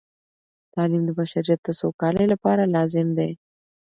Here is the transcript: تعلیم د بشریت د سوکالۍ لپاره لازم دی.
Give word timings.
تعلیم 0.73 1.03
د 1.05 1.09
بشریت 1.19 1.59
د 1.63 1.69
سوکالۍ 1.79 2.25
لپاره 2.33 2.71
لازم 2.75 3.07
دی. 3.17 3.31